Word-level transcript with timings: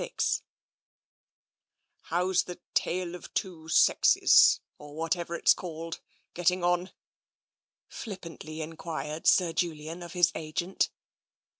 VI" 0.01 0.11
How's 2.09 2.45
the' 2.45 2.59
Tale 2.85 3.13
of 3.13 3.31
Two 3.35 3.69
Sexes/ 3.69 4.59
or 4.79 4.95
whatever 4.95 5.35
it's 5.35 5.53
called, 5.53 5.99
getting 6.33 6.63
on?" 6.63 6.89
flippantly 7.87 8.61
enquired 8.61 9.27
Sir 9.27 9.53
Julian 9.53 10.01
of 10.01 10.13
his 10.13 10.31
agent. 10.33 10.89